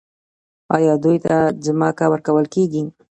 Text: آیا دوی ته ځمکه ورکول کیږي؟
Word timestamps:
آیا 0.75 0.93
دوی 1.03 1.17
ته 1.25 1.35
ځمکه 1.65 2.05
ورکول 2.13 2.45
کیږي؟ 2.53 2.83